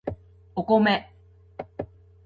[0.55, 1.13] お米